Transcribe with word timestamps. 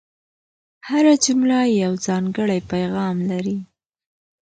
هره 0.87 1.13
جمله 1.25 1.59
یو 1.81 1.93
ځانګړی 2.05 2.59
پیغام 2.71 3.15
لري. 3.29 3.57